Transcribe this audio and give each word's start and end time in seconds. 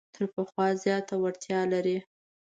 تر 0.15 0.23
پخوا 0.35 0.65
زیاته 0.83 1.13
وړتیا 1.19 1.61
لري. 1.73 1.97